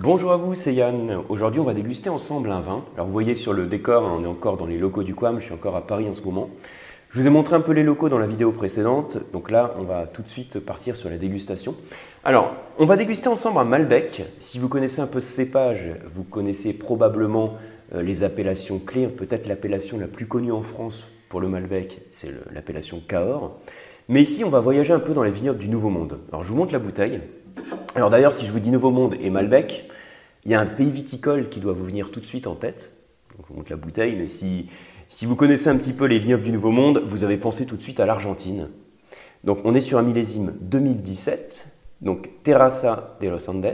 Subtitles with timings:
[0.00, 1.24] Bonjour à vous, c'est Yann.
[1.28, 2.84] Aujourd'hui, on va déguster ensemble un vin.
[2.94, 5.40] Alors, vous voyez sur le décor, hein, on est encore dans les locaux du Quam,
[5.40, 6.50] je suis encore à Paris en ce moment.
[7.10, 9.82] Je vous ai montré un peu les locaux dans la vidéo précédente, donc là, on
[9.82, 11.74] va tout de suite partir sur la dégustation.
[12.22, 14.22] Alors, on va déguster ensemble un Malbec.
[14.38, 17.54] Si vous connaissez un peu ce cépage, vous connaissez probablement
[17.92, 19.08] euh, les appellations clés.
[19.08, 23.58] Peut-être l'appellation la plus connue en France pour le Malbec, c'est l'appellation Cahors.
[24.10, 26.20] Mais ici, on va voyager un peu dans les vignobles du Nouveau Monde.
[26.30, 27.20] Alors, je vous montre la bouteille.
[27.94, 29.88] Alors d'ailleurs, si je vous dis Nouveau Monde et Malbec,
[30.44, 32.92] il y a un pays viticole qui doit vous venir tout de suite en tête.
[33.30, 34.68] Je vous montre la bouteille, mais si,
[35.08, 37.76] si vous connaissez un petit peu les vignobles du Nouveau Monde, vous avez pensé tout
[37.76, 38.68] de suite à l'Argentine.
[39.44, 41.66] Donc on est sur un millésime 2017,
[42.00, 43.72] donc Terraza de los Andes,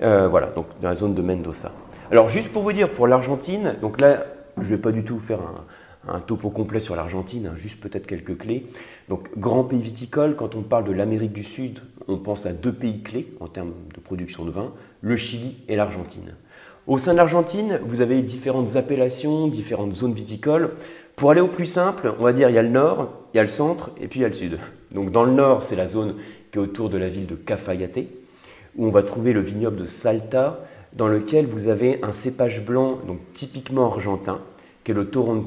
[0.00, 1.72] euh, voilà, donc dans la zone de Mendoza.
[2.10, 4.24] Alors juste pour vous dire, pour l'Argentine, donc là,
[4.58, 5.64] je ne vais pas du tout faire un,
[6.08, 8.66] un topo complet sur l'Argentine, hein, juste peut-être quelques clés.
[9.08, 12.72] Donc, grand pays viticole, quand on parle de l'Amérique du Sud, on pense à deux
[12.72, 16.34] pays clés en termes de production de vin, le Chili et l'Argentine.
[16.88, 20.72] Au sein de l'Argentine, vous avez différentes appellations, différentes zones viticoles.
[21.14, 23.40] Pour aller au plus simple, on va dire il y a le nord, il y
[23.40, 24.58] a le centre et puis il y a le sud.
[24.90, 26.16] Donc dans le nord, c'est la zone
[26.50, 28.00] qui est autour de la ville de Cafayate,
[28.76, 32.98] où on va trouver le vignoble de Salta, dans lequel vous avez un cépage blanc,
[33.06, 34.40] donc typiquement argentin,
[34.82, 35.46] qui est le Torontes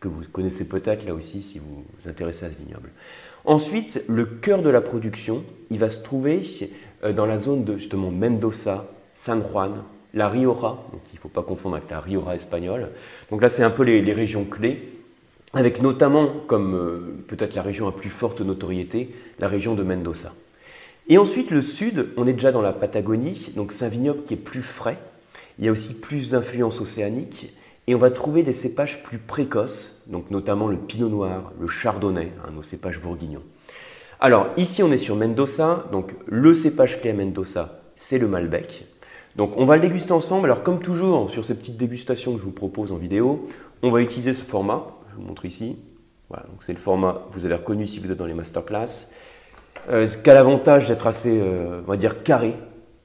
[0.00, 2.90] que vous connaissez peut-être là aussi si vous vous intéressez à ce vignoble.
[3.44, 6.42] Ensuite, le cœur de la production, il va se trouver
[7.04, 9.82] euh, dans la zone de justement Mendoza, San Juan,
[10.14, 12.90] la Rioja, donc il ne faut pas confondre avec la Rioja espagnole.
[13.30, 14.88] Donc là, c'est un peu les, régions clés,
[15.52, 20.32] avec notamment, comme euh, peut-être la région à plus forte notoriété, la région de Mendoza.
[21.08, 24.34] Et ensuite, le sud, on est déjà dans la Patagonie, donc c'est un vignoble qui
[24.34, 24.98] est plus frais.
[25.58, 27.52] Il y a aussi plus d'influence océanique
[27.88, 32.32] et on va trouver des cépages plus précoces, donc notamment le pinot noir, le chardonnay,
[32.54, 33.42] nos cépages bourguignons.
[34.20, 38.86] Alors ici on est sur Mendoza, donc le cépage clé à Mendoza, c'est le Malbec.
[39.36, 40.44] Donc on va le déguster ensemble.
[40.44, 43.48] Alors comme toujours sur ces petites dégustations que je vous propose en vidéo,
[43.82, 44.86] on va utiliser ce format.
[45.10, 45.78] Je vous montre ici.
[46.28, 49.08] Voilà, donc c'est le format que vous avez reconnu si vous êtes dans les masterclass.
[49.88, 52.54] Euh, ce qui a l'avantage d'être assez, euh, on va dire, carré.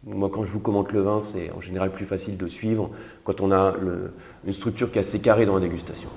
[0.05, 2.89] Moi, quand je vous commente le vin, c'est en général plus facile de suivre
[3.23, 3.73] quand on a
[4.45, 6.09] une structure qui est assez carrée dans la dégustation.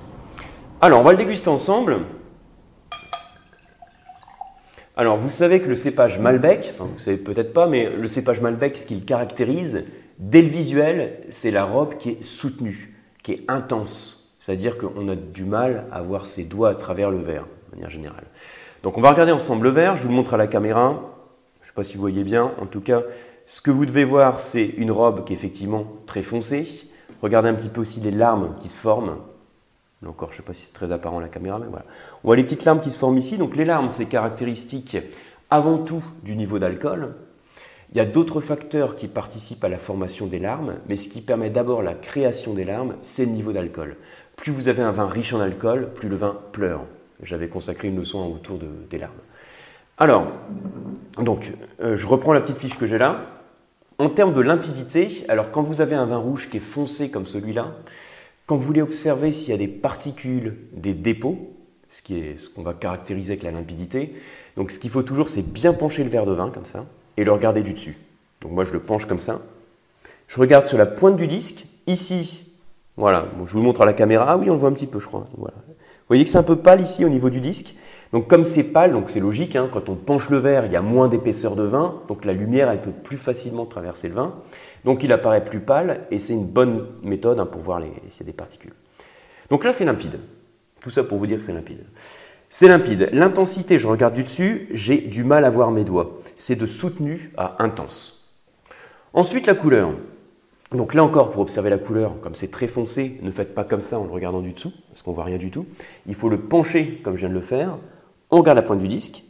[0.81, 1.99] Alors, on va le déguster ensemble.
[4.97, 8.41] Alors, vous savez que le cépage Malbec, enfin, vous savez peut-être pas, mais le cépage
[8.41, 9.85] Malbec, ce qu'il caractérise,
[10.19, 12.93] dès le visuel, c'est la robe qui est soutenue,
[13.23, 14.35] qui est intense.
[14.41, 17.89] C'est-à-dire qu'on a du mal à voir ses doigts à travers le verre, de manière
[17.89, 18.25] générale.
[18.83, 19.95] Donc, on va regarder ensemble le verre.
[19.95, 20.99] Je vous le montre à la caméra.
[21.61, 22.51] Je ne sais pas si vous voyez bien.
[22.59, 23.01] En tout cas,
[23.47, 26.67] ce que vous devez voir, c'est une robe qui est effectivement très foncée.
[27.21, 29.19] Regardez un petit peu aussi les larmes qui se forment.
[30.01, 31.85] Là encore, je ne sais pas si c'est très apparent la caméra, mais voilà.
[32.25, 33.37] On voit les petites larmes qui se forment ici.
[33.37, 34.97] Donc les larmes, c'est caractéristique
[35.49, 37.15] avant tout du niveau d'alcool.
[37.93, 41.21] Il y a d'autres facteurs qui participent à la formation des larmes, mais ce qui
[41.21, 43.95] permet d'abord la création des larmes, c'est le niveau d'alcool.
[44.35, 46.81] Plus vous avez un vin riche en alcool, plus le vin pleure.
[47.23, 48.59] J'avais consacré une leçon autour
[48.89, 49.13] des larmes.
[49.97, 50.27] Alors,
[51.17, 53.36] donc, euh, je reprends la petite fiche que j'ai là.
[53.99, 57.25] En termes de limpidité, alors quand vous avez un vin rouge qui est foncé comme
[57.25, 57.73] celui-là,
[58.45, 61.55] quand vous voulez observer s'il y a des particules, des dépôts,
[61.89, 64.13] ce qui est ce qu'on va caractériser avec la limpidité,
[64.55, 66.85] donc ce qu'il faut toujours, c'est bien pencher le verre de vin comme ça
[67.17, 67.97] et le regarder du dessus.
[68.41, 69.41] Donc moi, je le penche comme ça.
[70.27, 71.65] Je regarde sur la pointe du disque.
[71.87, 72.53] Ici,
[72.97, 74.25] voilà, je vous le montre à la caméra.
[74.29, 75.27] Ah oui, on le voit un petit peu, je crois.
[75.37, 75.55] Voilà.
[75.65, 77.75] Vous voyez que c'est un peu pâle ici au niveau du disque.
[78.13, 80.75] Donc comme c'est pâle, donc c'est logique, hein, quand on penche le verre, il y
[80.75, 84.35] a moins d'épaisseur de vin, donc la lumière, elle peut plus facilement traverser le vin.
[84.85, 88.29] Donc il apparaît plus pâle, et c'est une bonne méthode hein, pour voir s'il y
[88.29, 88.73] a des particules.
[89.49, 90.19] Donc là, c'est limpide.
[90.81, 91.83] Tout ça pour vous dire que c'est limpide.
[92.49, 93.09] C'est limpide.
[93.11, 96.19] L'intensité, je regarde du dessus, j'ai du mal à voir mes doigts.
[96.37, 98.29] C'est de soutenu à intense.
[99.13, 99.91] Ensuite, la couleur.
[100.71, 103.81] Donc là encore, pour observer la couleur, comme c'est très foncé, ne faites pas comme
[103.81, 105.65] ça en le regardant du dessous, parce qu'on ne voit rien du tout.
[106.07, 107.77] Il faut le pencher, comme je viens de le faire,
[108.31, 109.23] on regarde la pointe du disque,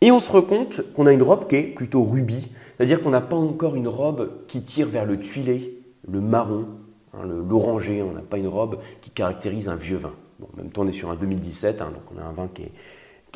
[0.00, 3.10] et on se rend compte qu'on a une robe qui est plutôt rubis, c'est-à-dire qu'on
[3.10, 5.78] n'a pas encore une robe qui tire vers le tuilé,
[6.08, 6.66] le marron,
[7.14, 10.12] hein, l'orangé, on n'a pas une robe qui caractérise un vieux vin.
[10.56, 12.72] Même temps, on est sur un 2017, hein, donc on a un vin qui est,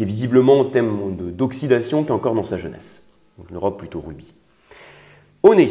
[0.02, 3.06] visiblement au thème d'oxydation, qui est encore dans sa jeunesse.
[3.36, 4.32] Donc une robe plutôt rubis.
[5.42, 5.68] Au nez,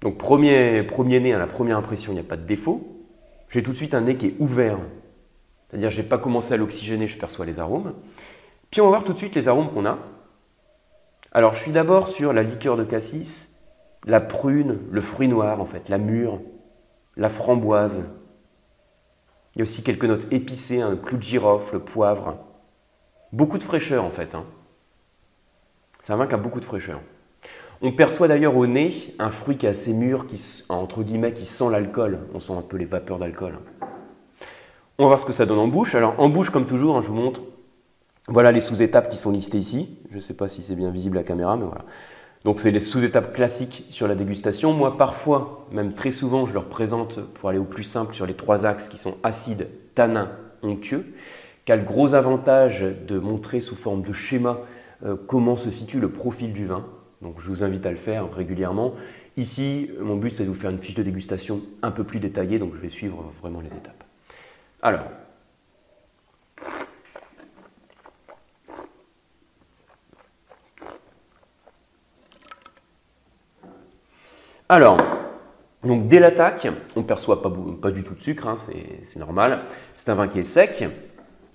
[0.00, 3.02] donc premier, premier nez, à la première impression, il n'y a pas de défaut.
[3.50, 4.78] J'ai tout de suite un nez qui est ouvert,
[5.72, 7.94] c'est-à-dire je n'ai pas commencé à l'oxygéner, je perçois les arômes.
[8.70, 9.98] Puis on va voir tout de suite les arômes qu'on a.
[11.32, 13.56] Alors je suis d'abord sur la liqueur de cassis,
[14.04, 16.40] la prune, le fruit noir en fait, la mûre,
[17.16, 18.04] la framboise.
[19.54, 22.36] Il y a aussi quelques notes épicées, un clou de girofle, le poivre.
[23.32, 24.34] Beaucoup de fraîcheur en fait.
[24.34, 24.44] Hein.
[26.02, 27.00] C'est un vin qui a beaucoup de fraîcheur.
[27.80, 31.46] On perçoit d'ailleurs au nez un fruit qui est assez mûr, qui, entre guillemets, qui
[31.46, 32.20] sent l'alcool.
[32.34, 33.58] On sent un peu les vapeurs d'alcool.
[34.98, 35.94] On va voir ce que ça donne en bouche.
[35.94, 37.42] Alors en bouche, comme toujours, hein, je vous montre.
[38.28, 39.98] Voilà les sous-étapes qui sont listées ici.
[40.10, 41.84] Je ne sais pas si c'est bien visible à la caméra, mais voilà.
[42.44, 44.72] Donc c'est les sous-étapes classiques sur la dégustation.
[44.72, 48.34] Moi, parfois, même très souvent, je leur présente, pour aller au plus simple, sur les
[48.34, 50.30] trois axes qui sont acide, tanin,
[50.62, 51.06] onctueux,
[51.64, 54.60] qui a le gros avantage de montrer sous forme de schéma
[55.04, 56.84] euh, comment se situe le profil du vin.
[57.22, 58.94] Donc je vous invite à le faire régulièrement.
[59.36, 62.58] Ici, mon but c'est de vous faire une fiche de dégustation un peu plus détaillée,
[62.58, 64.04] donc je vais suivre vraiment les étapes.
[64.84, 65.04] Alors,
[74.68, 74.96] alors,
[75.84, 79.66] dès l'attaque, on ne perçoit pas, pas, du tout de sucre, hein, c'est normal.
[79.94, 80.84] C'est un vin qui est sec.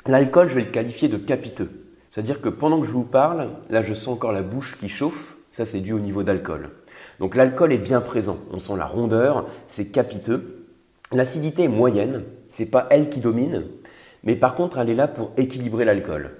[0.05, 1.69] L'alcool, je vais le qualifier de capiteux.
[2.11, 5.35] C'est-à-dire que pendant que je vous parle, là je sens encore la bouche qui chauffe,
[5.51, 6.71] ça c'est dû au niveau d'alcool.
[7.19, 10.66] Donc l'alcool est bien présent, on sent la rondeur, c'est capiteux.
[11.13, 13.63] L'acidité est moyenne, c'est pas elle qui domine,
[14.23, 16.31] mais par contre elle est là pour équilibrer l'alcool.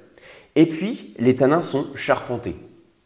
[0.56, 2.58] Et puis les tanins sont charpentés,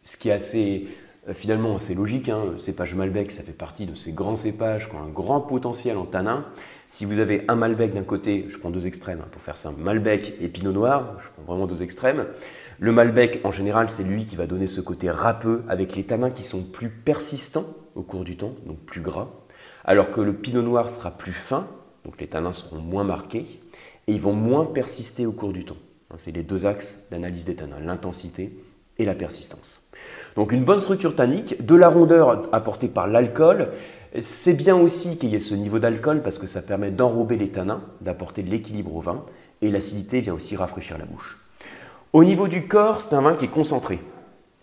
[0.02, 0.86] ce qui est assez
[1.28, 2.28] euh, finalement assez logique.
[2.28, 2.42] Hein.
[2.54, 5.96] Le cépage Malbec, ça fait partie de ces grands cépages qui ont un grand potentiel
[5.96, 6.46] en tanins.
[6.88, 9.80] Si vous avez un Malbec d'un côté, je prends deux extrêmes hein, pour faire simple,
[9.80, 12.26] Malbec et Pinot Noir, je prends vraiment deux extrêmes.
[12.80, 16.30] Le Malbec, en général, c'est lui qui va donner ce côté râpeux avec les tanins
[16.30, 19.28] qui sont plus persistants au cours du temps, donc plus gras,
[19.84, 21.66] alors que le Pinot Noir sera plus fin,
[22.04, 23.60] donc les tanins seront moins marqués,
[24.06, 25.76] et ils vont moins persister au cours du temps.
[26.10, 28.56] Hein, c'est les deux axes d'analyse des tanins, l'intensité
[28.98, 29.88] et la persistance.
[30.36, 33.70] Donc une bonne structure tannique, de la rondeur apportée par l'alcool,
[34.20, 37.48] c'est bien aussi qu'il y ait ce niveau d'alcool parce que ça permet d'enrober les
[37.48, 39.24] tanins, d'apporter de l'équilibre au vin,
[39.62, 41.38] et l'acidité vient aussi rafraîchir la bouche.
[42.12, 44.00] Au niveau du corps, c'est un vin qui est concentré.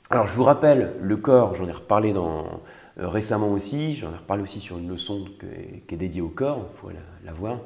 [0.09, 2.61] Alors je vous rappelle, le corps, j'en ai reparlé dans,
[3.07, 6.79] récemment aussi, j'en ai reparlé aussi sur une leçon qui est dédiée au corps, vous
[6.79, 7.59] pourrez la, voir.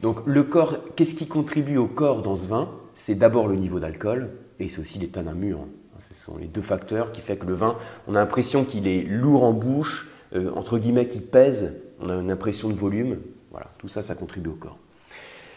[0.00, 2.70] Donc le corps, qu'est-ce qui contribue au corps dans ce vin?
[2.94, 5.66] C'est d'abord le niveau d'alcool et c'est aussi les tanins mûrs.
[5.98, 7.76] Ce sont les deux facteurs qui font que le vin,
[8.08, 12.14] on a l'impression qu'il est lourd en bouche, euh, entre guillemets, qu'il pèse, on a
[12.14, 13.18] une impression de volume.
[13.52, 14.78] Voilà, tout ça, ça contribue au corps.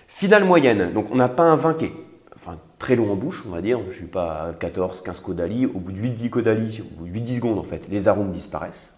[0.08, 1.94] Finale moyenne, donc on n'a pas un vin qui est
[2.78, 3.80] très long en bouche, on va dire.
[3.86, 5.66] Je ne suis pas à 14, 15 caudalie.
[5.66, 8.96] Au bout de 8-10 caudalie, au bout de 8-10 secondes, en fait, les arômes disparaissent.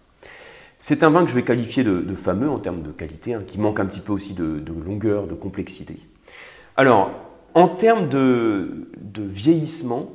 [0.78, 3.58] C'est un vin que je vais qualifier de, fameux en termes de qualité, hein, qui
[3.58, 5.96] manque un petit peu aussi de, longueur, de complexité.
[6.76, 7.10] Alors,
[7.54, 10.12] en termes de, vieillissement,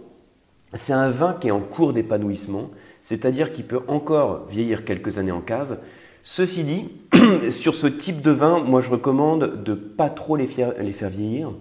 [0.74, 2.72] c'est un vin qui est en cours d'épanouissement,
[3.02, 5.80] c'est-à-dire qu'il peut encore vieillir quelques années en cave.
[6.24, 6.92] Ceci dit,
[7.52, 10.74] sur ce type de vin, moi je recommande de pas trop les, faire
[11.10, 11.52] vieillir,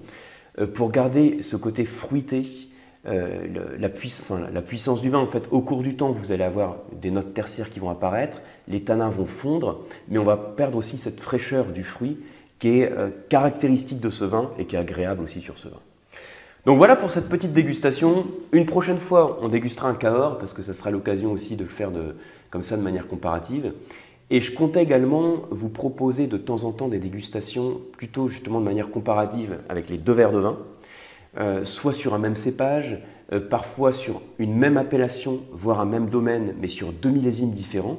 [0.60, 2.44] euh, pour garder ce côté fruité,
[3.06, 7.10] euh, la, puissance du vin, en fait, au cours du temps, vous allez avoir des
[7.10, 11.20] notes tertiaires qui vont apparaître, les tanins vont fondre, mais on va perdre aussi cette
[11.20, 12.18] fraîcheur du fruit
[12.58, 15.80] qui est euh, caractéristique de ce vin et qui est agréable aussi sur ce vin.
[16.64, 18.24] Donc voilà pour cette petite dégustation.
[18.52, 21.70] Une prochaine fois, on dégustera un Cahors parce que ça sera l'occasion aussi de le
[21.70, 21.90] faire
[22.50, 23.72] comme ça de manière comparative.
[24.30, 28.64] Et je comptais également vous proposer de temps en temps des dégustations plutôt justement de
[28.64, 30.58] manière comparative avec les deux verres de vin,
[31.38, 32.98] euh, soit sur un même cépage,
[33.32, 37.98] euh, parfois sur une même appellation, voire un même domaine, mais sur deux millésimes différents.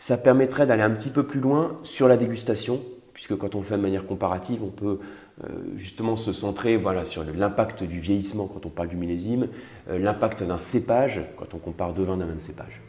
[0.00, 2.80] Ça permettrait d'aller un petit peu plus loin sur la dégustation,
[3.12, 4.98] puisque quand on le fait de manière comparative, on peut
[5.44, 9.48] euh, justement se centrer voilà, sur l'impact du vieillissement quand on parle du millésime,
[9.90, 12.80] l'impact d'un cépage quand on compare deux vins d'un même cépage.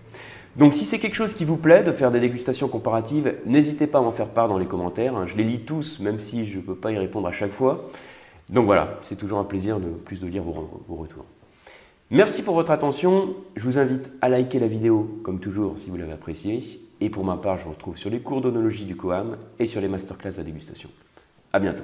[0.55, 3.99] Donc si c'est quelque chose qui vous plaît de faire des dégustations comparatives, n'hésitez pas
[3.99, 5.17] à m'en faire part dans les commentaires.
[5.17, 5.25] Hein.
[5.27, 7.89] Je les lis tous, même si je ne peux pas y répondre à chaque fois.
[8.47, 11.25] Donc voilà, c'est toujours un plaisir de plus de lire vos, vos retours.
[12.09, 13.35] Merci pour votre attention.
[13.57, 16.61] Je vous invite à liker la vidéo, comme toujours, si vous l'avez appréciée.
[17.01, 19.81] Et pour ma part, je vous retrouve sur les cours d'onologie du COAM et sur
[19.81, 20.89] les masterclass de dégustation.
[21.51, 21.83] À bientôt.